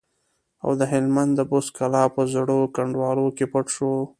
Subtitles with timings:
[0.63, 3.93] او د هلمند د بست کلا په زړو کنډوالو کې پټ شو.